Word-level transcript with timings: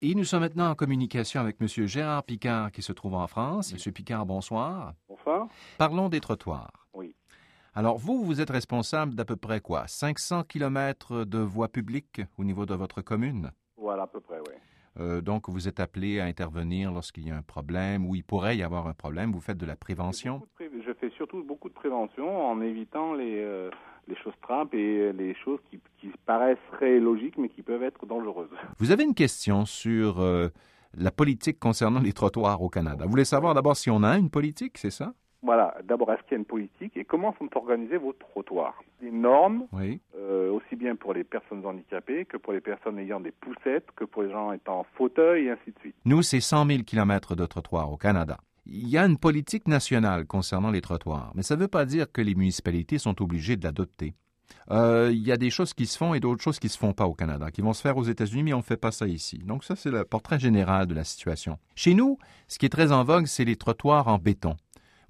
Et 0.00 0.14
nous 0.14 0.24
sommes 0.24 0.40
maintenant 0.40 0.70
en 0.70 0.74
communication 0.76 1.40
avec 1.40 1.56
M. 1.60 1.66
Gérard 1.86 2.22
Picard 2.22 2.70
qui 2.70 2.82
se 2.82 2.92
trouve 2.92 3.14
en 3.14 3.26
France. 3.26 3.72
M. 3.72 3.92
Picard, 3.92 4.24
bonsoir. 4.26 4.94
Bonsoir. 5.08 5.48
Parlons 5.76 6.08
des 6.08 6.20
trottoirs. 6.20 6.86
Oui. 6.94 7.16
Alors, 7.74 7.98
vous, 7.98 8.24
vous 8.24 8.40
êtes 8.40 8.50
responsable 8.50 9.14
d'à 9.14 9.24
peu 9.24 9.34
près 9.36 9.60
quoi? 9.60 9.88
500 9.88 10.44
kilomètres 10.44 11.24
de 11.24 11.38
voies 11.38 11.68
publiques 11.68 12.20
au 12.36 12.44
niveau 12.44 12.64
de 12.64 12.74
votre 12.74 13.02
commune? 13.02 13.50
Voilà, 13.76 14.04
à 14.04 14.06
peu 14.06 14.20
près, 14.20 14.38
oui. 14.38 14.54
Euh, 15.00 15.20
donc, 15.20 15.48
vous 15.48 15.66
êtes 15.68 15.80
appelé 15.80 16.20
à 16.20 16.24
intervenir 16.26 16.92
lorsqu'il 16.92 17.26
y 17.26 17.30
a 17.30 17.36
un 17.36 17.42
problème 17.42 18.06
ou 18.06 18.14
il 18.14 18.22
pourrait 18.24 18.56
y 18.56 18.62
avoir 18.62 18.86
un 18.86 18.94
problème. 18.94 19.32
Vous 19.32 19.40
faites 19.40 19.58
de 19.58 19.66
la 19.66 19.76
prévention. 19.76 20.42
Pré- 20.54 20.70
Je 20.86 20.92
fais 20.94 21.10
surtout 21.16 21.42
beaucoup 21.42 21.68
de 21.68 21.74
prévention 21.74 22.48
en 22.48 22.60
évitant 22.60 23.14
les, 23.14 23.38
euh, 23.40 23.70
les 24.08 24.16
choses 24.16 24.34
trappes 24.42 24.74
et 24.74 25.12
les 25.12 25.34
choses 25.34 25.60
qui, 25.70 25.78
qui 26.00 26.10
paraisseraient 26.26 26.98
logiques 26.98 27.38
mais 27.38 27.48
qui 27.48 27.62
peuvent 27.62 27.82
être 27.82 28.06
dangereuses. 28.06 28.48
Vous 28.78 28.90
avez 28.90 29.04
une 29.04 29.14
question 29.14 29.64
sur 29.64 30.20
euh, 30.20 30.48
la 30.96 31.10
politique 31.10 31.58
concernant 31.60 32.00
les 32.00 32.12
trottoirs 32.12 32.62
au 32.62 32.68
Canada. 32.68 33.04
Vous 33.04 33.10
voulez 33.10 33.24
savoir 33.24 33.54
d'abord 33.54 33.76
si 33.76 33.90
on 33.90 34.02
a 34.02 34.16
une 34.16 34.30
politique, 34.30 34.78
c'est 34.78 34.90
ça? 34.90 35.12
Voilà, 35.40 35.76
d'abord, 35.84 36.10
est-ce 36.12 36.22
qu'il 36.22 36.32
y 36.32 36.34
a 36.34 36.38
une 36.38 36.44
politique 36.44 36.96
et 36.96 37.04
comment 37.04 37.32
sont 37.38 37.48
organisés 37.56 37.96
vos 37.96 38.12
trottoirs? 38.12 38.74
Des 39.00 39.12
normes, 39.12 39.66
Oui. 39.72 40.00
euh, 40.16 40.50
aussi 40.50 40.74
bien 40.74 40.96
pour 40.96 41.14
les 41.14 41.22
personnes 41.22 41.64
handicapées 41.64 42.24
que 42.24 42.36
pour 42.36 42.52
les 42.52 42.60
personnes 42.60 42.98
ayant 42.98 43.20
des 43.20 43.30
poussettes, 43.30 43.86
que 43.94 44.04
pour 44.04 44.22
les 44.24 44.32
gens 44.32 44.50
étant 44.52 44.80
en 44.80 44.86
fauteuil 44.96 45.46
et 45.46 45.50
ainsi 45.50 45.70
de 45.70 45.78
suite. 45.78 45.94
Nous, 46.04 46.22
c'est 46.22 46.40
100 46.40 46.66
000 46.66 46.82
kilomètres 46.82 47.36
de 47.36 47.46
trottoirs 47.46 47.92
au 47.92 47.96
Canada. 47.96 48.38
Il 48.70 48.88
y 48.88 48.98
a 48.98 49.06
une 49.06 49.16
politique 49.16 49.66
nationale 49.66 50.26
concernant 50.26 50.70
les 50.70 50.82
trottoirs, 50.82 51.32
mais 51.34 51.42
ça 51.42 51.56
ne 51.56 51.60
veut 51.60 51.68
pas 51.68 51.86
dire 51.86 52.12
que 52.12 52.20
les 52.20 52.34
municipalités 52.34 52.98
sont 52.98 53.22
obligées 53.22 53.56
de 53.56 53.64
l'adopter. 53.64 54.14
Euh, 54.70 55.10
il 55.10 55.26
y 55.26 55.32
a 55.32 55.38
des 55.38 55.48
choses 55.48 55.72
qui 55.72 55.86
se 55.86 55.96
font 55.96 56.12
et 56.12 56.20
d'autres 56.20 56.42
choses 56.42 56.58
qui 56.58 56.68
se 56.68 56.76
font 56.76 56.92
pas 56.92 57.06
au 57.06 57.14
Canada, 57.14 57.50
qui 57.50 57.62
vont 57.62 57.72
se 57.72 57.80
faire 57.80 57.96
aux 57.96 58.04
États-Unis, 58.04 58.42
mais 58.42 58.52
on 58.52 58.58
ne 58.58 58.62
fait 58.62 58.76
pas 58.76 58.92
ça 58.92 59.06
ici. 59.06 59.38
Donc 59.38 59.64
ça, 59.64 59.74
c'est 59.74 59.90
le 59.90 60.04
portrait 60.04 60.38
général 60.38 60.86
de 60.86 60.94
la 60.94 61.04
situation. 61.04 61.58
Chez 61.74 61.94
nous, 61.94 62.18
ce 62.46 62.58
qui 62.58 62.66
est 62.66 62.70
très 62.70 62.92
en 62.92 63.04
vogue, 63.04 63.26
c'est 63.26 63.44
les 63.44 63.56
trottoirs 63.56 64.08
en 64.08 64.18
béton. 64.18 64.56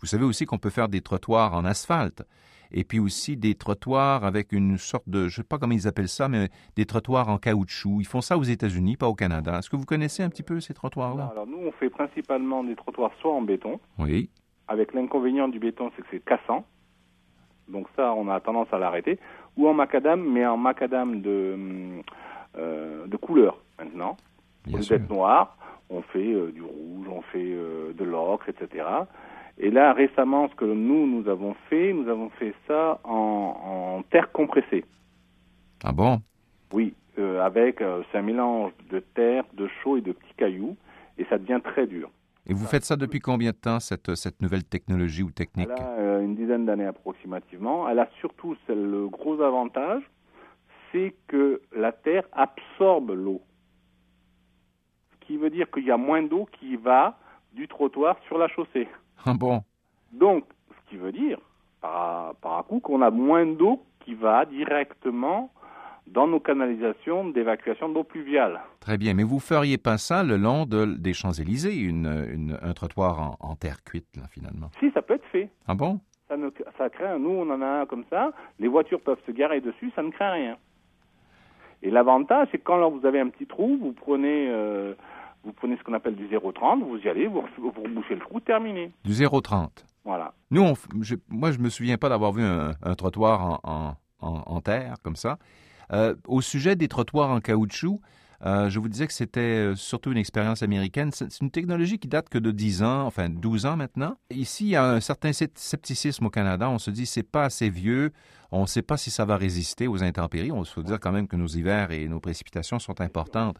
Vous 0.01 0.07
savez 0.07 0.25
aussi 0.25 0.47
qu'on 0.47 0.59
peut 0.59 0.71
faire 0.71 0.89
des 0.89 1.01
trottoirs 1.01 1.55
en 1.55 1.65
asphalte, 1.65 2.23
et 2.73 2.85
puis 2.85 2.99
aussi 2.99 3.37
des 3.37 3.55
trottoirs 3.55 4.25
avec 4.25 4.53
une 4.53 4.77
sorte 4.79 5.09
de, 5.09 5.29
je 5.29 5.37
sais 5.37 5.43
pas 5.45 5.59
comment 5.59 5.75
ils 5.75 5.89
appellent 5.89 6.09
ça, 6.09 6.29
mais 6.29 6.49
des 6.77 6.85
trottoirs 6.87 7.29
en 7.29 7.39
caoutchouc. 7.39 8.01
Ils 8.01 8.07
font 8.07 8.21
ça 8.21 8.37
aux 8.39 8.43
États-Unis, 8.43 8.97
pas 8.97 9.09
au 9.09 9.15
Canada. 9.15 9.59
Est-ce 9.59 9.71
que 9.71 9.77
vous 9.77 9.85
connaissez 9.87 10.23
un 10.23 10.29
petit 10.31 10.43
peu 10.43 10.61
ces 10.61 10.75
trottoirs-là? 10.75 11.31
Alors 11.33 11.47
nous, 11.47 11.59
on 11.59 11.73
fait 11.73 11.91
principalement 11.91 12.65
des 12.65 12.77
trottoirs 12.77 13.13
soit 13.21 13.33
en 13.33 13.43
béton, 13.43 13.81
Oui. 13.99 14.31
avec 14.69 14.93
l'inconvénient 14.95 15.49
du 15.49 15.59
béton, 15.59 15.91
c'est 15.97 16.03
que 16.03 16.09
c'est 16.11 16.25
cassant. 16.25 16.65
Donc 17.69 17.87
ça, 17.97 18.13
on 18.15 18.29
a 18.29 18.41
tendance 18.41 18.69
à 18.73 18.79
l'arrêter. 18.79 19.19
Ou 19.57 19.69
en 19.69 19.75
macadam, 19.75 20.23
mais 20.23 20.47
en 20.47 20.57
macadam 20.57 21.21
de, 21.21 21.57
euh, 22.57 23.07
de 23.07 23.17
couleur 23.17 23.59
maintenant. 23.79 24.17
Au 24.67 24.71
Bien 24.71 24.79
lieu 24.79 24.83
sûr. 24.83 24.99
d'être 24.99 25.11
noir, 25.11 25.57
on 25.91 26.03
fait 26.03 26.33
euh, 26.33 26.51
du 26.53 26.63
rouge, 26.63 27.07
on 27.11 27.23
fait 27.23 27.39
euh, 27.45 27.93
de 27.93 28.05
l'ocre, 28.05 28.49
etc. 28.49 28.85
Et 29.61 29.71
là, 29.71 29.93
récemment, 29.93 30.49
ce 30.49 30.55
que 30.55 30.65
nous, 30.65 31.07
nous 31.07 31.29
avons 31.29 31.55
fait, 31.69 31.93
nous 31.93 32.09
avons 32.09 32.31
fait 32.31 32.55
ça 32.69 33.01
en, 33.03 33.99
en 33.99 34.03
terre 34.05 34.31
compressée. 34.31 34.85
Ah 35.83 35.93
bon? 35.93 36.21
Oui, 36.73 36.95
euh, 37.19 37.41
avec, 37.41 37.83
euh, 37.83 38.03
c'est 38.11 38.19
un 38.19 38.23
mélange 38.23 38.73
de 38.91 39.01
terre, 39.01 39.45
de 39.55 39.69
chaux 39.83 39.97
et 39.97 40.01
de 40.01 40.13
petits 40.13 40.35
cailloux, 40.37 40.77
et 41.19 41.25
ça 41.25 41.39
devient 41.39 41.61
très 41.63 41.87
dur. 41.89 42.11
Et 42.47 42.55
vous 42.55 42.67
faites 42.67 42.85
ça 42.85 42.97
depuis 42.97 43.19
combien 43.19 43.51
de 43.51 43.57
temps, 43.57 43.81
cette, 43.81 44.15
cette 44.15 44.41
nouvelle 44.41 44.65
technologie 44.65 45.23
ou 45.23 45.31
technique? 45.31 45.69
Elle 45.77 45.83
a 45.83 45.91
euh, 45.99 46.25
une 46.25 46.37
dizaine 46.37 46.65
d'années 46.65 46.87
approximativement. 46.87 47.89
Elle 47.89 47.99
a 47.99 48.09
surtout 48.21 48.57
le 48.69 49.09
gros 49.09 49.41
avantage, 49.43 50.03
c'est 50.93 51.15
que 51.27 51.61
la 51.77 51.93
terre 51.93 52.25
absorbe 52.33 53.11
l'eau. 53.11 53.43
Ce 55.13 55.27
qui 55.27 55.37
veut 55.37 55.51
dire 55.51 55.71
qu'il 55.71 55.85
y 55.85 55.91
a 55.91 55.99
moins 55.99 56.23
d'eau 56.23 56.49
qui 56.59 56.77
va 56.77 57.19
du 57.53 57.69
trottoir 57.69 58.17
sur 58.29 58.39
la 58.39 58.49
chaussée. 58.49 58.89
Ah 59.25 59.35
bon 59.35 59.63
Donc, 60.13 60.45
ce 60.71 60.91
qui 60.91 60.97
veut 60.97 61.13
dire, 61.13 61.39
par, 61.81 62.35
par 62.37 62.59
un 62.59 62.63
coup, 62.63 62.81
qu'on 62.81 63.03
a 63.03 63.11
moins 63.11 63.47
d'eau 63.47 63.83
qui 64.05 64.15
va 64.15 64.45
directement 64.45 65.51
dans 66.07 66.27
nos 66.27 66.41
canalisations 66.41 67.29
d'évacuation 67.29 67.91
d'eau 67.91 68.03
pluviale. 68.03 68.61
Très 68.81 68.97
bien. 68.97 69.13
Mais 69.13 69.25
vous 69.25 69.41
feriez 69.41 69.77
pas 69.77 69.99
ça 69.99 70.23
le 70.25 70.37
long 70.39 70.65
de, 70.65 70.87
des 70.87 71.13
Champs-Élysées, 71.13 71.77
une, 71.77 72.07
une- 72.33 72.59
un 72.63 72.73
trottoir 72.73 73.21
en, 73.21 73.37
en 73.51 73.57
terre 73.57 73.85
cuite, 73.85 74.09
là, 74.17 74.23
finalement? 74.31 74.71
Si, 74.81 74.91
ça 74.93 75.03
peut 75.03 75.15
être 75.15 75.27
fait. 75.27 75.51
Ah 75.67 75.75
bon? 75.75 76.01
Ça, 76.29 76.37
ne, 76.39 76.49
ça 76.79 76.89
craint, 76.91 77.19
nous 77.19 77.31
on 77.31 77.51
en 77.51 77.61
a 77.63 77.67
un 77.83 77.87
comme 77.87 78.05
ça, 78.11 78.33
les 78.59 78.69
voitures 78.69 79.01
peuvent 79.01 79.21
se 79.27 79.33
garer 79.33 79.61
dessus, 79.63 79.91
ça 79.97 80.03
ne 80.03 80.11
craint 80.11 80.31
rien. 80.33 80.57
Et 81.83 81.91
l'avantage, 81.91 82.49
c'est 82.51 82.59
que 82.59 82.65
quand 82.65 82.77
là, 82.77 82.89
vous 82.89 83.07
avez 83.07 83.21
un 83.21 83.29
petit 83.29 83.47
trou, 83.47 83.79
vous 83.81 83.93
prenez, 83.93 84.49
euh, 84.51 84.95
vous 85.45 85.53
prenez 85.53 85.77
ce 85.77 85.83
qu'on 85.85 85.95
appelle 85.95 86.17
du 86.17 86.27
0,30, 86.29 86.83
vous 86.85 86.99
y 86.99 87.09
allez, 87.09 87.27
vous, 87.27 87.43
vous 87.59 87.71
rebouchez 87.71 88.15
le 88.15 88.21
trou, 88.21 88.41
terminé. 88.41 88.93
Du 89.05 89.13
0,30. 89.13 89.69
Voilà. 90.05 90.33
Nous, 90.51 90.63
on 90.63 90.75
je- 91.03 91.17
moi, 91.29 91.53
je 91.53 91.59
me 91.59 91.69
souviens 91.69 91.99
pas 91.99 92.09
d'avoir 92.09 92.33
vu 92.33 92.43
un, 92.43 92.73
un 92.83 92.95
trottoir 92.95 93.45
en, 93.45 93.61
en- 93.63 93.95
en- 94.27 94.43
en 94.47 94.61
terre, 94.61 94.95
comme 95.03 95.17
ça. 95.17 95.39
Euh, 95.93 96.15
au 96.27 96.41
sujet 96.41 96.77
des 96.77 96.89
trottoirs 96.89 97.31
en 97.31 97.41
caoutchouc, 97.41 98.01
euh, 98.47 98.71
je 98.71 98.79
vous 98.79 98.89
disais 98.89 99.07
que 99.07 99.13
c'était 99.13 99.41
euh, 99.41 99.75
surtout 99.75 100.13
une 100.13 100.19
expérience 100.19 100.63
américaine. 100.63 101.11
C'est 101.13 101.41
une 101.41 101.51
technologie 101.51 101.99
qui 101.99 102.07
date 102.07 102.29
que 102.29 102.39
de 102.39 102.51
10 102.53 102.83
ans, 102.85 103.03
enfin 103.07 103.29
12 103.29 103.67
ans 103.67 103.77
maintenant. 103.77 104.17
Ici, 104.31 104.65
il 104.67 104.71
y 104.71 104.77
a 104.77 104.85
un 104.85 105.01
certain 105.01 105.31
scept- 105.31 105.59
scepticisme 105.59 106.27
au 106.27 106.31
Canada. 106.31 106.71
On 106.71 106.79
se 106.79 106.91
dit, 106.91 107.05
c'est 107.07 107.25
pas 107.25 107.45
assez 107.47 107.69
vieux. 107.69 108.13
On 108.53 108.63
ne 108.63 108.67
sait 108.67 108.83
pas 108.83 108.97
si 108.97 109.11
ça 109.11 109.25
va 109.25 109.37
résister 109.37 109.89
aux 109.89 110.03
intempéries. 110.03 110.53
On 110.53 110.65
se 110.65 110.81
dire 110.81 111.01
quand 111.01 111.13
même 111.13 111.27
que 111.29 111.37
nos 111.37 111.49
hivers 111.49 111.91
et 111.91 112.07
nos 112.09 112.21
précipitations 112.21 112.79
sont 112.79 113.01
importantes. 113.01 113.57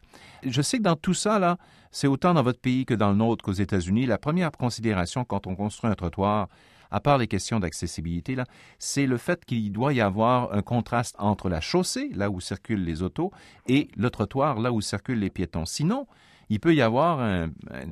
Je 0.47 0.63
sais 0.63 0.79
que 0.79 0.85
dans 0.85 0.97
tout 0.97 1.13
ça, 1.15 1.39
là, 1.39 1.59
c'est 1.91 2.07
autant 2.07 2.33
dans 2.33 2.43
votre 2.43 2.61
pays 2.61 2.87
que 2.87 2.95
dans 2.95 3.11
le 3.11 3.17
nôtre 3.17 3.45
qu'aux 3.45 3.53
États-Unis. 3.53 4.07
La 4.07 4.19
première 4.19 4.53
considération 4.53 5.25
quand 5.25 5.47
on 5.47 5.57
construit 5.57 5.91
un 5.91 5.95
trottoir, 5.95 6.49
à 6.91 7.01
part 7.01 7.19
les 7.19 7.27
questions 7.27 7.61
d'accessibilité, 7.61 8.35
là, 8.35 8.45
c'est 8.79 9.07
le 9.07 9.17
fait 9.17 9.45
qu'il 9.45 9.73
doit 9.73 9.93
y 9.93 10.01
avoir 10.01 10.53
un 10.53 10.63
contraste 10.63 11.15
entre 11.19 11.49
la 11.49 11.61
chaussée, 11.61 12.11
là 12.15 12.31
où 12.31 12.41
circulent 12.41 12.85
les 12.85 13.03
autos, 13.03 13.31
et 13.67 13.89
le 13.97 14.11
trottoir, 14.11 14.59
là 14.61 14.73
où 14.73 14.81
circulent 14.81 15.19
les 15.21 15.31
piétons. 15.31 15.67
Sinon, 15.67 16.07
il 16.49 16.61
peut 16.61 16.75
y 16.75 16.81
avoir 16.83 17.21
un, 17.21 17.45
un- 17.71 17.91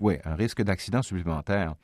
ouais, 0.00 0.20
risque 0.24 0.62
d'accident 0.62 1.02
supplémentaire. 1.02 1.74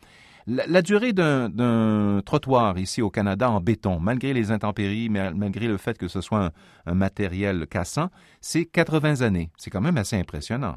La, 0.50 0.66
la 0.66 0.80
durée 0.80 1.12
d'un- 1.12 1.50
d'un 1.50 2.22
trottoir 2.24 2.78
ici 2.78 3.02
au 3.02 3.10
Canada 3.10 3.50
en 3.50 3.60
béton, 3.60 4.00
malgré 4.00 4.32
les 4.32 4.50
intempéries, 4.50 5.10
malgré 5.10 5.66
le 5.68 5.76
fait 5.76 5.98
que 5.98 6.08
ce 6.08 6.22
soit 6.22 6.46
un, 6.46 6.50
un 6.86 6.94
matériel 6.94 7.66
cassant, 7.66 8.08
c'est 8.40 8.64
80 8.64 9.20
années. 9.20 9.50
C'est 9.58 9.68
quand 9.70 9.82
même 9.82 9.98
assez 9.98 10.16
impressionnant. 10.16 10.76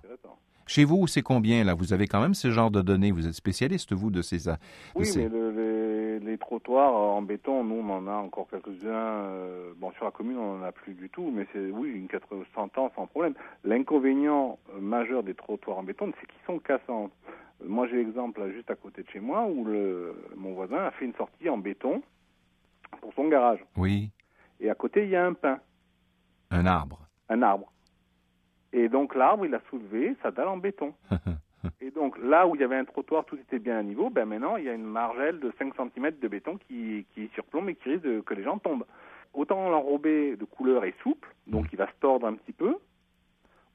Chez 0.68 0.84
vous, 0.86 1.08
c'est 1.08 1.22
combien 1.22 1.64
là? 1.64 1.74
Vous 1.74 1.92
avez 1.94 2.08
quand 2.08 2.22
même 2.22 2.34
ce 2.34 2.50
genre 2.52 2.72
de 2.72 2.82
données. 2.82 3.12
Vous 3.12 3.28
êtes 3.28 3.34
spécialiste, 3.34 3.94
vous, 3.94 4.10
de 4.12 4.22
ces. 4.22 4.46
de 4.50 4.54
Oui, 4.96 5.06
ces- 5.06 5.24
mais 5.24 5.30
le- 5.30 5.52
les, 5.52 6.20
les 6.20 6.38
trottoirs 6.38 6.94
en 6.94 7.22
béton, 7.22 7.64
nous, 7.64 7.76
on 7.76 7.90
en 7.90 8.08
a 8.08 8.14
encore 8.14 8.48
quelques-uns. 8.50 8.88
euh, 8.90 9.74
bon, 9.78 9.92
sur 9.94 10.06
la 10.06 10.12
commune, 10.12 10.38
on 10.38 10.58
n'en 10.58 10.64
a 10.64 10.72
plus 10.72 10.94
du 10.94 11.10
tout, 11.10 11.30
mais 11.34 11.46
c'est, 11.52 11.70
oui, 11.72 11.90
une 11.92 12.08
400 12.08 12.70
ans 12.78 12.92
sans 12.96 13.08
problème. 13.08 13.34
L'inconvénient 13.64 14.60
euh, 14.76 14.80
majeur 14.80 15.24
des 15.24 15.34
trottoirs 15.34 15.78
en 15.80 15.84
béton, 15.84 16.12
c'est 16.20 16.28
qu'ils 16.28 16.46
sont 16.46 16.60
cassants. 16.60 17.10
Euh, 17.62 17.66
Moi, 17.68 17.88
j'ai 17.88 17.98
l'exemple 17.98 18.40
là, 18.42 18.52
juste 18.52 18.70
à 18.72 18.76
côté 18.76 19.04
de 19.04 19.10
chez 19.10 19.20
moi 19.20 19.46
où 19.46 19.66
le, 19.66 20.16
mon 20.38 20.54
voisin 20.54 20.78
a 20.86 20.92
fait 20.92 21.06
une 21.06 21.14
sortie 21.16 21.50
en 21.50 21.58
béton 21.58 22.02
pour 23.02 23.14
son 23.14 23.28
garage. 23.28 23.60
Oui, 23.78 24.10
Et 24.60 24.70
à 24.70 24.76
côté, 24.76 25.04
il 25.04 25.10
y 25.10 25.16
a 25.16 25.26
un 25.26 25.34
pin, 25.34 25.60
un 26.52 26.66
arbre. 26.66 27.00
un 27.30 27.42
arbre. 27.42 27.71
Et 28.74 28.88
donc, 28.90 29.16
l'arbre, 29.16 29.46
il 29.46 29.54
a 29.56 29.62
soulevé 29.70 30.16
sa 30.22 30.32
dalle 30.32 30.48
en 30.48 30.58
béton. 30.58 30.94
Et 31.82 31.92
donc, 31.92 32.18
là 32.18 32.48
où 32.48 32.56
il 32.56 32.62
y 32.62 32.64
avait 32.64 32.76
un 32.78 32.86
trottoir, 32.86 33.24
tout 33.26 33.36
était 33.38 33.60
bien 33.60 33.78
à 33.78 33.84
niveau, 33.84 34.10
ben 34.10 34.26
maintenant, 34.26 34.58
il 34.58 34.64
y 34.66 34.70
a 34.70 34.74
une 34.74 34.84
margelle 34.86 35.40
de 35.40 35.52
5 35.60 35.74
cm 35.76 36.12
de 36.20 36.28
béton 36.28 36.58
qui, 36.68 37.06
qui 37.14 37.28
surplombe 37.36 37.70
et 37.70 37.76
qui 37.76 37.90
risque 37.90 38.04
de- 38.04 38.22
que 38.22 38.34
les 38.34 38.44
gens 38.44 38.58
tombent. 38.58 38.86
Autant 39.34 39.70
l'enrobé 39.70 40.36
de 40.36 40.46
couleur 40.46 40.84
est 40.86 40.96
souple, 41.04 41.30
donc 41.48 41.68
il 41.72 41.78
va 41.78 41.88
se 41.88 41.94
tordre 42.00 42.26
un 42.28 42.34
petit 42.34 42.52
peu, 42.54 42.76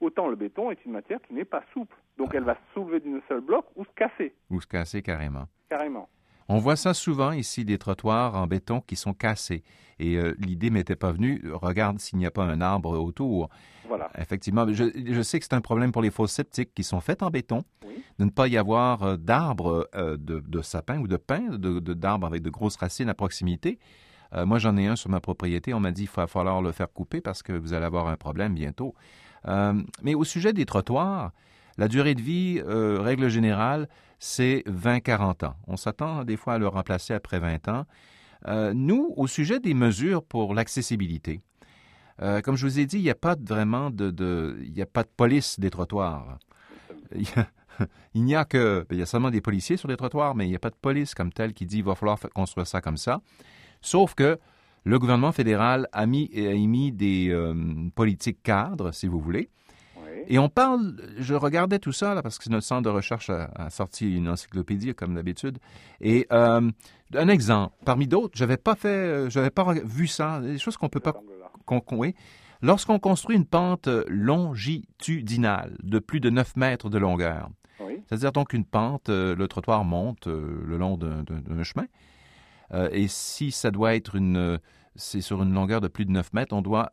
autant 0.01 0.27
le 0.27 0.35
béton 0.35 0.69
est 0.69 0.83
une 0.85 0.91
matière 0.91 1.21
qui 1.21 1.33
n'est 1.33 1.45
pas 1.45 1.63
souple. 1.73 1.95
Donc, 2.17 2.33
elle 2.35 2.43
va 2.43 2.55
se 2.55 2.73
soulever 2.73 2.99
d'une 2.99 3.21
seule 3.27 3.41
bloc 3.41 3.65
ou 3.75 3.85
se 3.85 3.89
casser, 3.95 4.33
Ou 4.49 4.59
se 4.59 4.67
casser 4.67 5.01
carrément. 5.01 5.45
carrément. 5.69 6.09
On 6.49 6.59
voit 6.59 6.75
ça 6.77 6.93
souvent 6.93 7.31
ici, 7.31 7.65
des 7.65 7.77
trottoirs 7.77 8.35
en 8.35 8.47
béton 8.47 8.81
qui 8.81 8.95
sont 8.95 9.13
cassés. 9.13 9.63
Et 9.99 10.15
euh, 10.17 10.33
l'idée 10.39 10.69
m'était 10.69 10.95
pas 10.95 11.11
venue, 11.11 11.43
regarde 11.51 11.99
s'il 11.99 12.19
n'y 12.19 12.25
a 12.25 12.31
pas 12.31 12.43
un 12.43 12.61
arbre 12.61 12.97
autour. 12.97 13.49
Voilà. 13.87 14.09
Effectivement, 14.17 14.65
je, 14.71 14.85
je 15.11 15.21
sais 15.21 15.39
que 15.39 15.45
c'est 15.45 15.55
un 15.55 15.61
problème 15.61 15.91
pour 15.91 16.01
les 16.01 16.11
fosses 16.11 16.31
septiques 16.31 16.73
qui 16.73 16.83
sont 16.83 16.99
faites 17.01 17.23
en 17.23 17.29
béton, 17.29 17.63
Oui. 17.85 18.03
de 18.19 18.25
ne 18.25 18.29
pas 18.29 18.47
y 18.47 18.57
avoir 18.57 19.03
euh, 19.03 19.17
d'arbres 19.17 19.89
euh, 19.95 20.15
de, 20.17 20.39
de 20.39 20.61
sapin 20.61 20.99
ou 20.99 21.07
de 21.07 21.17
pin, 21.17 21.49
de, 21.49 21.79
de- 21.79 21.93
d'arbres 21.93 22.27
avec 22.27 22.43
de 22.43 22.49
grosses 22.49 22.75
racines 22.77 23.09
à 23.09 23.13
proximité. 23.13 23.79
Euh, 24.33 24.45
moi, 24.45 24.59
j'en 24.59 24.77
ai 24.77 24.87
un 24.87 24.95
sur 24.95 25.09
ma 25.09 25.19
propriété. 25.19 25.73
On 25.73 25.79
m'a 25.79 25.91
dit 25.91 26.03
qu'il 26.03 26.15
va 26.15 26.27
falloir 26.27 26.61
le 26.61 26.71
faire 26.71 26.91
couper 26.91 27.19
parce 27.21 27.41
que 27.43 27.53
vous 27.53 27.73
allez 27.73 27.85
avoir 27.85 28.07
un 28.07 28.17
problème 28.17 28.53
bientôt. 28.53 28.93
Mais 30.03 30.13
au 30.13 30.25
sujet 30.25 30.51
des 30.51 30.65
trottoirs, 30.65 31.31
la 31.77 31.87
durée 31.87 32.13
de 32.15 32.21
vie, 32.21 32.61
règle 32.61 33.29
générale, 33.29 33.87
c'est 34.19 34.63
20-40 34.67 35.45
ans. 35.45 35.55
On 35.67 35.77
s'attend 35.77 36.23
des 36.23 36.37
fois 36.37 36.53
à 36.55 36.57
le 36.57 36.67
remplacer 36.67 37.13
après 37.13 37.39
20 37.39 37.67
ans. 37.67 37.85
Euh, 38.47 38.73
nous, 38.73 39.13
au 39.17 39.27
sujet 39.27 39.59
des 39.59 39.73
mesures 39.73 40.23
pour 40.23 40.53
l'accessibilité, 40.53 41.41
Euh, 42.19 42.41
comme 42.41 42.55
je 42.55 42.65
vous 42.65 42.79
ai 42.79 42.87
dit, 42.87 42.97
il 42.97 43.03
n'y 43.03 43.11
a 43.11 43.15
pas 43.15 43.35
vraiment 43.39 43.91
de, 43.91 44.09
a 44.81 44.85
pas 44.87 45.03
de 45.03 45.09
police 45.15 45.59
des 45.59 45.69
trottoirs. 45.69 46.39
Il 48.15 48.23
n'y 48.23 48.35
a 48.35 48.43
que, 48.43 48.85
il 48.89 48.97
y 48.97 49.03
a 49.03 49.05
seulement 49.05 49.29
des 49.29 49.39
policiers 49.41 49.77
sur 49.77 49.87
les 49.87 49.97
trottoirs, 49.97 50.33
mais 50.33 50.47
il 50.47 50.49
n'y 50.49 50.55
a 50.55 50.59
pas 50.59 50.71
de 50.71 50.75
police 50.81 51.13
comme 51.13 51.31
telle 51.31 51.53
qui 51.53 51.67
dit 51.67 51.77
il 51.77 51.83
va 51.83 51.93
falloir 51.93 52.17
fa- 52.17 52.29
construire 52.29 52.65
ça 52.65 52.81
comme 52.81 52.97
ça. 52.97 53.21
Sauf 53.81 54.15
que 54.15 54.39
le 54.83 54.97
gouvernement 54.97 55.31
fédéral 55.31 55.87
a 55.91 56.07
mis, 56.07 56.27
a 56.33 56.53
émis 56.53 56.91
des 56.91 57.29
euh, 57.29 57.53
politiques 57.93 58.41
cadres, 58.41 58.91
si 58.91 59.05
vous 59.07 59.19
voulez. 59.19 59.49
Et 60.29 60.39
on 60.39 60.49
parle, 60.49 60.95
je 61.17 61.33
regardais 61.33 61.79
tout 61.79 61.93
ça, 61.93 62.13
là, 62.13 62.21
parce 62.21 62.37
que 62.37 62.49
notre 62.49 62.65
centre 62.65 62.81
de 62.83 62.89
recherche 62.89 63.29
a, 63.29 63.45
a 63.55 63.69
sorti 63.69 64.13
une 64.15 64.27
encyclopédie, 64.27 64.93
comme 64.93 65.15
d'habitude. 65.15 65.57
Et 66.01 66.27
euh, 66.33 66.69
un 67.15 67.27
exemple, 67.29 67.73
parmi 67.85 68.07
d'autres, 68.07 68.33
j'avais 68.37 68.57
pas 68.57 68.75
fait, 68.75 68.89
euh, 68.89 69.29
j'avais 69.29 69.49
pas 69.51 69.73
vu 69.85 70.05
ça, 70.07 70.41
des 70.41 70.57
choses 70.57 70.75
qu'on 70.75 70.89
peut 70.89 70.99
pas 70.99 71.13
qu'on- 71.65 71.81
oui. 71.91 72.13
Lorsqu'on 72.61 72.99
construit 72.99 73.35
une 73.37 73.45
pente 73.45 73.87
longitudinale 74.07 75.77
de 75.83 75.99
plus 75.99 76.19
de 76.19 76.29
9 76.29 76.55
mètres 76.55 76.89
de 76.89 76.97
longueur, 76.97 77.49
Oui. 77.79 78.01
c'est-à-dire 78.07 78.31
donc 78.31 78.53
une 78.53 78.65
pente, 78.65 79.09
euh, 79.09 79.35
le 79.35 79.47
trottoir 79.47 79.83
monte 79.83 80.27
le 80.27 80.77
long 80.77 80.97
d'un 80.97 81.23
d'un- 81.23 81.39
d'un 81.39 81.63
chemin, 81.63 81.85
Euh, 82.73 82.89
et 82.91 83.07
si 83.07 83.51
ça 83.51 83.71
doit 83.71 83.95
être 83.95 84.15
une, 84.15 84.59
c'est 84.97 85.21
sur 85.21 85.41
une 85.41 85.53
longueur 85.53 85.79
de 85.79 85.87
plus 85.87 86.03
de 86.03 86.11
9 86.11 86.33
mètres, 86.33 86.53
on 86.53 86.61
doit 86.61 86.91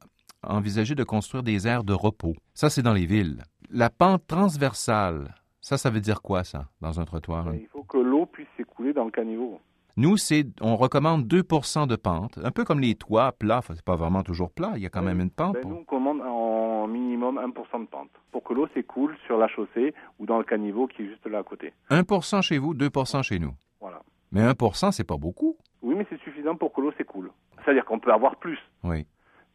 envisager 0.48 0.94
de 0.94 1.04
construire 1.04 1.42
des 1.42 1.66
aires 1.66 1.84
de 1.84 1.92
repos. 1.92 2.34
Ça, 2.54 2.70
c'est 2.70 2.82
dans 2.82 2.92
les 2.94 3.06
villes. 3.06 3.42
La 3.70 3.90
pente 3.90 4.26
transversale, 4.26 5.34
ça, 5.60 5.76
ça 5.78 5.90
veut 5.90 6.00
dire 6.00 6.22
quoi, 6.22 6.44
ça, 6.44 6.66
dans 6.80 7.00
un 7.00 7.04
trottoir? 7.04 7.46
Mais 7.46 7.60
il 7.62 7.66
faut 7.68 7.82
que 7.84 7.98
l'eau 7.98 8.26
puisse 8.26 8.46
s'écouler 8.56 8.92
dans 8.92 9.04
le 9.04 9.10
caniveau. 9.10 9.60
Nous, 9.96 10.16
c'est, 10.16 10.44
on 10.60 10.74
recommande 10.76 11.26
2% 11.28 11.86
de 11.86 11.94
pente, 11.96 12.38
un 12.42 12.50
peu 12.50 12.64
comme 12.64 12.80
les 12.80 12.96
toits 12.96 13.30
plats. 13.32 13.58
Enfin, 13.58 13.74
c'est 13.76 13.84
pas 13.84 13.94
vraiment 13.94 14.22
toujours 14.24 14.50
plat, 14.50 14.72
il 14.74 14.82
y 14.82 14.86
a 14.86 14.88
quand 14.90 15.00
Oui. 15.00 15.06
même 15.06 15.20
une 15.20 15.30
pente. 15.30 15.54
Ben, 15.54 15.60
pour- 15.62 15.70
nous, 15.70 15.76
on 15.78 15.84
commande 15.84 16.20
en 16.20 16.88
minimum 16.88 17.38
1% 17.38 17.80
de 17.80 17.86
pente 17.86 18.10
pour 18.32 18.42
que 18.42 18.52
l'eau 18.54 18.66
s'écoule 18.74 19.16
sur 19.26 19.38
la 19.38 19.46
chaussée 19.48 19.94
ou 20.18 20.26
dans 20.26 20.38
le 20.38 20.44
caniveau 20.44 20.88
qui 20.88 21.02
est 21.02 21.06
juste 21.08 21.24
là 21.26 21.38
à 21.38 21.42
côté. 21.44 21.72
1% 21.90 22.42
chez 22.42 22.58
vous, 22.58 22.74
2% 22.74 23.22
chez 23.22 23.38
nous. 23.38 23.52
Voilà. 23.80 24.00
Mais 24.32 24.40
1% 24.42 24.90
c'est 24.90 25.04
pas 25.04 25.16
beaucoup. 25.16 25.56
Oui, 25.82 25.94
mais 25.96 26.06
c'est 26.10 26.18
suffisant 26.22 26.56
pour 26.56 26.72
que 26.72 26.80
l'eau 26.80 26.92
s'écoule. 26.98 27.30
C'est-à-dire 27.64 27.84
qu'on 27.84 28.00
peut 28.00 28.12
avoir 28.12 28.36
plus, 28.36 28.58
Oui. 28.82 29.06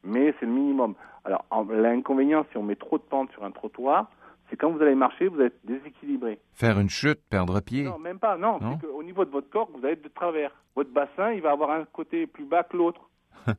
Mais 0.04 0.34
c'est 0.40 0.46
le 0.46 0.52
minimum. 0.52 0.96
Alors, 1.26 1.46
en- 1.50 1.64
l'inconvénient, 1.64 2.46
si 2.52 2.58
on 2.58 2.64
met 2.64 2.76
trop 2.76 2.98
de 2.98 3.04
pente 3.04 3.32
sur 3.32 3.44
un 3.44 3.52
trottoir, 3.52 4.10
c'est 4.50 4.56
quand 4.56 4.72
vous 4.72 4.82
allez 4.82 4.96
marcher, 4.96 5.28
vous 5.28 5.42
êtes 5.42 5.60
déséquilibré. 5.64 6.40
Faire 6.54 6.80
une 6.80 6.90
chute, 6.90 7.20
perdre 7.30 7.60
pied. 7.62 7.84
Non, 7.84 8.00
même 8.00 8.18
pas, 8.20 8.38
non. 8.38 8.60
Qu'au 8.80 9.04
niveau 9.04 9.26
de 9.26 9.30
votre 9.30 9.50
corps, 9.50 9.70
vous 9.74 9.84
allez 9.84 9.94
être 9.94 10.04
de 10.04 10.08
travers. 10.10 10.52
Votre 10.76 10.92
bassin, 10.92 11.32
il 11.34 11.42
va 11.42 11.52
avoir 11.52 11.72
un 11.72 11.86
côté 11.86 12.26
plus 12.26 12.46
bas 12.46 12.64
que 12.64 12.76
l'autre. 12.78 13.02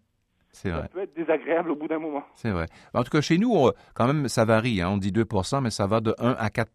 C'est 0.53 0.71
Ça 0.71 0.79
vrai. 0.79 0.89
peut 0.93 0.99
être 1.01 1.15
désagréable 1.15 1.71
au 1.71 1.77
bout 1.77 1.87
d'un 1.87 2.01
moment. 2.01 2.25
C'est 2.35 2.51
vrai. 2.51 2.67
En 2.93 3.05
tout 3.05 3.11
cas, 3.11 3.21
chez 3.21 3.39
nous, 3.39 3.53
on- 3.55 3.73
quand 3.95 4.07
même, 4.09 4.27
ça 4.27 4.45
varie. 4.45 4.81
hein. 4.83 4.89
On 4.91 4.97
dit 4.97 5.13
2% 5.13 5.61
mais 5.61 5.71
ça 5.71 5.87
va 5.87 6.01
de 6.01 6.13
1 6.19 6.33
à 6.39 6.51
4 6.51 6.71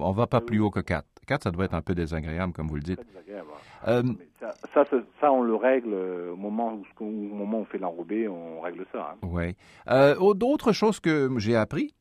On 0.00 0.12
va 0.12 0.26
pas 0.26 0.38
Oui, 0.38 0.44
plus 0.46 0.60
haut 0.60 0.70
que 0.70 0.80
4. 0.80 1.04
4, 1.28 1.44
ça 1.44 1.50
doit 1.50 1.66
être 1.66 1.74
un 1.74 1.82
peu 1.82 1.94
désagréable, 1.94 2.52
comme 2.52 2.66
vous 2.68 2.76
le 2.76 2.82
dites. 2.82 3.00
Désagréable. 3.06 3.48
Euh, 3.86 4.02
ça, 4.74 4.84
ça, 5.20 5.32
on 5.32 5.42
le 5.42 5.54
règle 5.54 5.90
euh, 5.92 6.32
au 6.32 6.36
moment 6.36 6.74
où, 6.74 7.04
au 7.04 7.04
moment 7.04 7.58
où 7.58 7.60
on 7.60 7.64
fait 7.64 7.78
l'enrobé, 7.78 8.26
on 8.26 8.60
règle 8.60 8.84
ça. 8.92 9.12
hein. 9.12 9.16
oui. 9.22 9.54
Euh, 9.88 10.34
D'autres 10.34 10.72
choses 10.72 10.98
que 11.00 11.30
j'ai 11.38 11.54
appris, 11.54 11.94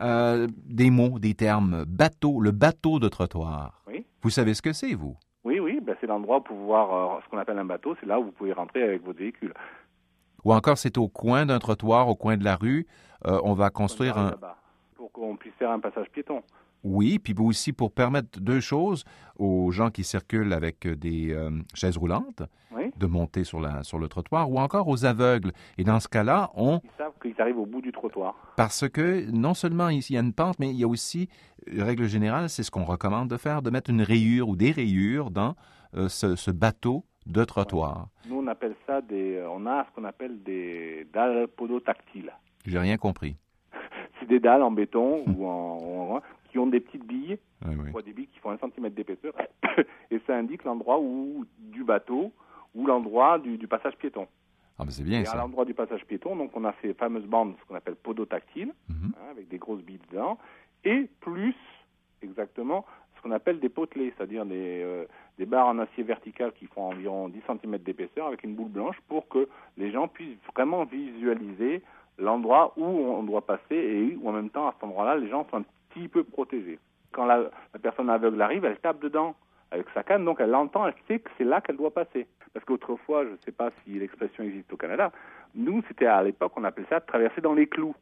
euh, 0.00 0.46
des 0.66 0.90
mots, 0.90 1.18
des 1.18 1.34
termes. 1.34 1.84
Bateau, 1.86 2.40
le 2.40 2.52
bateau 2.52 2.98
de 3.00 3.08
trottoir. 3.08 3.82
Oui. 3.88 4.06
Vous 4.22 4.30
savez 4.30 4.54
ce 4.54 4.62
que 4.62 4.72
c'est, 4.72 4.94
vous? 4.94 5.16
Oui, 5.44 5.58
oui, 5.60 5.80
ben, 5.82 5.96
c'est 6.00 6.06
l'endroit 6.06 6.44
pour 6.44 6.56
pouvoir, 6.56 7.20
ce 7.24 7.28
qu'on 7.28 7.38
appelle 7.38 7.58
un 7.58 7.64
bateau, 7.64 7.96
c'est 8.00 8.06
là 8.06 8.20
où 8.20 8.24
vous 8.24 8.32
pouvez 8.32 8.52
rentrer 8.52 8.82
avec 8.82 9.04
votre 9.04 9.18
véhicule. 9.18 9.54
Ou 10.44 10.52
encore, 10.52 10.78
c'est 10.78 10.98
au 10.98 11.08
coin 11.08 11.46
d'un 11.46 11.58
trottoir, 11.58 12.08
au 12.08 12.14
coin 12.14 12.36
de 12.36 12.44
la 12.44 12.54
rue. 12.56 12.86
on 13.24 13.54
va 13.54 13.70
construire 13.70 14.14
On 14.16 14.20
un, 14.20 14.34
Pour 14.94 15.10
qu'on 15.10 15.36
puisse 15.36 15.54
faire 15.54 15.70
un 15.70 15.80
passage 15.80 16.06
piéton. 16.10 16.42
Oui, 16.84 17.18
puis 17.18 17.34
aussi 17.38 17.72
pour 17.72 17.90
permettre 17.92 18.40
deux 18.40 18.60
choses 18.60 19.04
aux 19.38 19.70
gens 19.70 19.90
qui 19.90 20.04
circulent 20.04 20.52
avec 20.52 20.86
euh, 20.86 20.94
des 20.96 21.32
euh, 21.32 21.50
chaises 21.74 21.96
roulantes 21.96 22.42
Oui. 22.72 22.90
de 22.96 23.06
monter 23.06 23.44
sur, 23.44 23.60
la, 23.60 23.82
sur 23.82 23.98
le 23.98 24.08
trottoir 24.08 24.50
ou 24.50 24.58
encore 24.58 24.88
aux 24.88 25.04
aveugles. 25.04 25.52
Et 25.76 25.84
dans 25.84 26.00
ce 26.00 26.08
cas-là, 26.08 26.50
on, 26.54 26.80
Ils 26.84 26.90
savent 26.98 27.12
qu'ils 27.20 27.40
arrivent 27.40 27.58
au 27.58 27.66
bout 27.66 27.80
du 27.80 27.92
trottoir. 27.92 28.34
parce 28.56 28.88
que 28.88 29.30
non 29.30 29.54
seulement 29.54 29.88
il 29.88 30.08
y 30.10 30.16
a 30.16 30.20
une 30.20 30.32
pente, 30.32 30.58
mais 30.58 30.70
il 30.70 30.76
y 30.76 30.84
a 30.84 30.88
aussi, 30.88 31.28
euh, 31.72 31.82
règle 31.84 32.06
générale, 32.06 32.48
c'est 32.48 32.62
ce 32.62 32.70
qu'on 32.70 32.84
recommande 32.84 33.28
de 33.28 33.36
faire, 33.36 33.62
de 33.62 33.70
mettre 33.70 33.90
une 33.90 34.02
rayure 34.02 34.48
ou 34.48 34.56
des 34.56 34.70
rayures 34.72 35.30
dans 35.30 35.54
euh, 35.96 36.08
ce, 36.08 36.36
ce 36.36 36.50
bateau 36.50 37.04
de 37.26 37.44
trottoir. 37.44 38.08
Nous, 38.28 38.36
on 38.38 38.46
appelle 38.46 38.74
ça 38.86 39.00
des, 39.02 39.44
on 39.50 39.66
a 39.66 39.84
ce 39.84 39.94
qu'on 39.94 40.04
appelle 40.04 40.42
des 40.42 41.06
dalles 41.12 41.46
podotactiles. 41.48 42.32
J'ai 42.66 42.78
rien 42.78 42.96
compris. 42.96 43.36
C'est 44.20 44.26
des 44.28 44.40
dalles 44.40 44.62
en 44.62 44.70
béton 44.70 45.22
ou 45.26 45.46
en, 45.46 45.78
ou 45.78 46.14
en- 46.16 46.20
qui 46.48 46.58
ont 46.58 46.66
des 46.66 46.80
petites 46.80 47.06
billes, 47.06 47.38
oui. 47.66 47.90
soit 47.90 48.02
des 48.02 48.12
billes 48.12 48.28
qui 48.28 48.38
font 48.38 48.50
un 48.50 48.58
centimètre 48.58 48.94
d'épaisseur, 48.94 49.34
et 50.10 50.20
ça 50.26 50.36
indique 50.36 50.64
l'endroit 50.64 50.98
où 51.00 51.44
du 51.58 51.84
bateau 51.84 52.32
ou 52.74 52.86
l'endroit 52.86 53.38
du, 53.38 53.58
du 53.58 53.66
passage 53.66 53.96
piéton. 53.96 54.26
Ah, 54.78 54.84
ben 54.84 54.90
c'est 54.90 55.02
bien 55.02 55.20
Et 55.20 55.22
à 55.22 55.26
ça. 55.26 55.36
l'endroit 55.36 55.64
du 55.64 55.74
passage 55.74 56.04
piéton, 56.04 56.36
donc 56.36 56.50
on 56.54 56.64
a 56.64 56.72
ces 56.82 56.94
fameuses 56.94 57.26
bandes, 57.26 57.54
ce 57.60 57.64
qu'on 57.66 57.74
appelle 57.74 57.96
podotactiles, 57.96 58.72
hein, 58.90 59.10
avec 59.30 59.48
des 59.48 59.58
grosses 59.58 59.82
billes 59.82 60.00
dedans, 60.10 60.38
et 60.84 61.08
plus 61.20 61.56
exactement 62.22 62.84
ce 63.16 63.22
qu'on 63.22 63.32
appelle 63.32 63.58
des 63.58 63.68
potelets, 63.68 64.12
c'est-à-dire 64.16 64.46
des, 64.46 64.80
euh, 64.84 65.04
des 65.38 65.46
barres 65.46 65.66
en 65.66 65.78
acier 65.80 66.04
vertical 66.04 66.52
qui 66.52 66.66
font 66.66 66.82
environ 66.90 67.28
10 67.28 67.40
cm 67.46 67.78
d'épaisseur 67.78 68.28
avec 68.28 68.44
une 68.44 68.54
boule 68.54 68.68
blanche 68.68 68.96
pour 69.08 69.26
que 69.28 69.48
les 69.76 69.90
gens 69.90 70.06
puissent 70.06 70.38
vraiment 70.54 70.84
visualiser 70.84 71.82
l'endroit 72.18 72.74
où 72.76 72.84
on 72.84 73.22
doit 73.24 73.44
passer 73.44 73.74
et 73.74 74.16
où 74.20 74.28
en 74.28 74.32
même 74.32 74.50
temps 74.50 74.68
à 74.68 74.72
cet 74.72 74.84
endroit-là 74.84 75.16
les 75.16 75.28
gens 75.28 75.46
sont 75.50 75.56
un 75.58 75.62
petit 75.62 75.77
peu 76.10 76.24
protégés. 76.24 76.78
Quand 77.12 77.26
la, 77.26 77.50
la 77.72 77.80
personne 77.80 78.10
aveugle 78.10 78.40
arrive, 78.42 78.64
elle 78.64 78.78
tape 78.78 79.00
dedans 79.00 79.34
avec 79.70 79.86
sa 79.94 80.02
canne, 80.02 80.24
donc 80.24 80.38
elle 80.40 80.50
l'entend, 80.50 80.86
elle 80.86 80.94
sait 81.06 81.18
que 81.18 81.30
c'est 81.36 81.44
là 81.44 81.60
qu'elle 81.60 81.76
doit 81.76 81.92
passer. 81.92 82.26
Parce 82.52 82.64
qu'autrefois, 82.64 83.24
je 83.24 83.30
ne 83.30 83.36
sais 83.44 83.52
pas 83.52 83.70
si 83.84 83.98
l'expression 83.98 84.44
existe 84.44 84.72
au 84.72 84.76
Canada, 84.76 85.12
nous 85.54 85.82
c'était 85.88 86.06
à 86.06 86.22
l'époque 86.22 86.52
on 86.56 86.64
appelait 86.64 86.86
ça 86.88 87.00
traverser 87.00 87.40
dans 87.40 87.54
les 87.54 87.66
clous. 87.66 87.94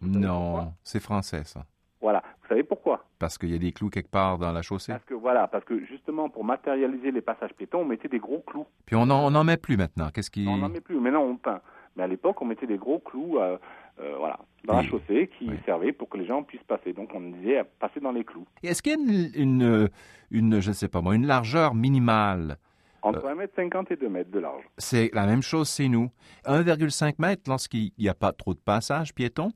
Non, 0.00 0.72
c'est 0.82 1.00
français 1.00 1.44
ça. 1.44 1.64
Voilà. 2.00 2.22
Vous 2.42 2.48
savez 2.48 2.62
pourquoi? 2.62 3.04
Parce 3.18 3.36
qu'il 3.36 3.50
y 3.50 3.54
a 3.54 3.58
des 3.58 3.72
clous 3.72 3.90
quelque 3.90 4.10
part 4.10 4.38
dans 4.38 4.52
la 4.52 4.62
chaussée. 4.62 4.92
Parce 4.92 5.04
que 5.04 5.12
voilà, 5.12 5.46
parce 5.48 5.64
que 5.64 5.84
justement 5.84 6.30
pour 6.30 6.44
matérialiser 6.44 7.10
les 7.10 7.20
passages 7.20 7.52
piétons, 7.52 7.80
on 7.80 7.84
mettait 7.84 8.08
des 8.08 8.18
gros 8.18 8.40
clous. 8.40 8.66
Puis 8.86 8.96
on 8.96 9.06
n'en 9.06 9.26
on 9.26 9.34
en 9.34 9.44
met 9.44 9.58
plus 9.58 9.76
maintenant. 9.76 10.08
Qu'est-ce 10.08 10.30
qui... 10.30 10.46
On 10.48 10.56
n'en 10.56 10.70
met 10.70 10.80
plus. 10.80 10.98
Maintenant 10.98 11.22
on 11.24 11.36
peint. 11.36 11.60
Mais 11.96 12.04
à 12.04 12.06
l'époque, 12.06 12.40
on 12.40 12.44
mettait 12.44 12.66
des 12.66 12.78
gros 12.78 13.00
clous, 13.00 13.38
euh, 13.38 13.58
euh, 14.00 14.16
voilà, 14.18 14.38
dans 14.64 14.76
la 14.76 14.82
chaussée 14.82 15.30
qui 15.38 15.48
Oui. 15.48 15.56
servaient 15.66 15.92
pour 15.92 16.08
que 16.08 16.16
les 16.18 16.26
gens 16.26 16.42
puissent 16.42 16.62
passer. 16.64 16.92
Donc 16.92 17.10
on 17.14 17.20
disait 17.20 17.58
euh, 17.60 17.64
passer 17.78 18.00
dans 18.00 18.12
les 18.12 18.24
clous. 18.24 18.46
Est-ce 18.62 18.82
qu'il 18.82 18.92
y 18.92 18.94
a 18.94 18.98
une, 18.98 19.30
une, 19.34 19.90
une, 20.30 20.60
je 20.60 20.68
ne 20.70 20.74
sais 20.74 20.88
pas 20.88 21.00
moi, 21.00 21.14
une 21.14 21.26
largeur 21.26 21.74
minimale? 21.74 22.56
Entre 23.02 23.20
1m50 23.20 23.92
et 23.92 23.96
2 23.96 24.08
mètres 24.10 24.30
de 24.30 24.40
large. 24.40 24.62
C'est 24.76 25.10
la 25.14 25.24
même 25.26 25.42
chose 25.42 25.74
chez 25.74 25.88
nous. 25.88 26.10
1,5 26.44 27.14
mètres 27.18 27.44
lorsqu'il 27.48 27.92
n'y 27.98 28.08
a 28.10 28.14
pas 28.14 28.32
trop 28.32 28.52
de 28.52 28.58
passage 28.58 29.14
piéton. 29.14 29.52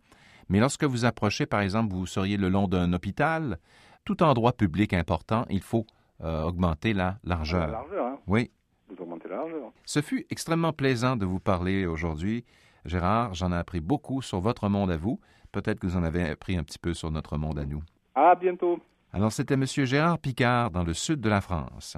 Mais 0.49 0.61
lorsque 0.61 0.85
vous 0.85 1.05
approchez, 1.05 1.45
par 1.47 1.61
exemple, 1.61 1.93
vous 1.93 2.07
seriez 2.07 2.37
le 2.39 2.49
long 2.49 2.69
d'un 2.69 2.93
hôpital, 2.95 3.59
tout 4.07 4.23
endroit 4.23 4.53
public 4.55 4.93
important, 4.95 5.45
il 5.51 5.61
faut 5.63 5.85
euh, 6.23 6.43
augmenter 6.43 6.93
la 6.95 7.19
La 7.25 7.37
largeur. 7.37 7.69
largeur, 7.69 8.07
hein. 8.07 8.19
Oui. 8.27 8.51
Vous 8.89 9.03
augmentez 9.03 9.29
la 9.29 9.37
largeur. 9.37 9.73
Ce 9.85 10.01
fut 10.01 10.27
extrêmement 10.31 10.73
plaisant 10.73 11.17
de 11.17 11.27
vous 11.27 11.41
parler 11.41 11.85
aujourd'hui. 11.87 12.45
Gérard, 12.85 13.35
j'en 13.35 13.53
ai 13.53 13.57
appris 13.57 13.81
beaucoup 13.81 14.23
sur 14.23 14.41
votre 14.41 14.69
monde 14.69 14.91
à 14.91 14.97
vous. 14.97 15.21
Peut-être 15.53 15.81
que 15.81 15.87
vous 15.87 15.97
en 15.97 16.03
avez 16.03 16.29
appris 16.29 16.57
un 16.57 16.63
petit 16.63 16.79
peu 16.79 16.95
sur 16.95 17.11
notre 17.11 17.39
monde 17.39 17.59
à 17.59 17.65
nous. 17.65 17.83
À 18.15 18.35
bientôt. 18.35 18.81
Alors, 19.13 19.33
c'était 19.33 19.55
M. 19.55 19.65
Gérard 19.65 20.19
Picard 20.19 20.71
dans 20.71 20.83
le 20.83 20.93
sud 20.93 21.21
de 21.21 21.29
la 21.29 21.41
France. 21.41 21.97